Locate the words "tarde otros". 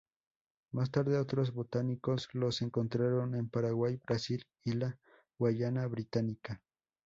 0.89-1.53